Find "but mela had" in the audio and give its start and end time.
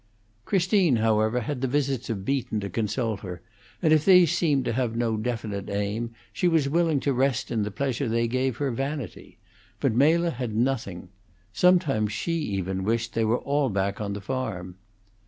9.79-10.55